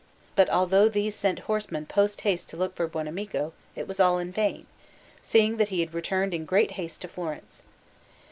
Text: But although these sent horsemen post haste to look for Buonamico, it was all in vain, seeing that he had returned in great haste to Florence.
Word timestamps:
But 0.35 0.49
although 0.49 0.89
these 0.89 1.13
sent 1.13 1.37
horsemen 1.37 1.85
post 1.85 2.21
haste 2.21 2.49
to 2.49 2.57
look 2.57 2.75
for 2.75 2.87
Buonamico, 2.87 3.53
it 3.75 3.87
was 3.87 3.99
all 3.99 4.17
in 4.17 4.31
vain, 4.31 4.65
seeing 5.21 5.57
that 5.57 5.69
he 5.69 5.79
had 5.81 5.93
returned 5.93 6.33
in 6.33 6.43
great 6.43 6.71
haste 6.71 7.01
to 7.01 7.07
Florence. 7.07 7.61